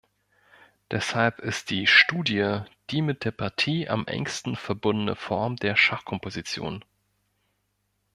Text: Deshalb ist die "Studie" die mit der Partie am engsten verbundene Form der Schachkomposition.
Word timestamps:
Deshalb 0.89 1.37
ist 1.41 1.69
die 1.69 1.85
"Studie" 1.85 2.61
die 2.89 3.03
mit 3.03 3.23
der 3.23 3.29
Partie 3.29 3.87
am 3.87 4.07
engsten 4.07 4.55
verbundene 4.55 5.15
Form 5.15 5.57
der 5.57 5.75
Schachkomposition. 5.75 6.83